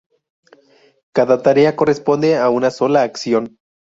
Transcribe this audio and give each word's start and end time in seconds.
Cada 1.13 1.43
tarea 1.43 1.75
corresponde 1.75 2.35
a 2.35 2.49
una 2.49 2.71
sola 2.71 3.03
acción. 3.03 3.57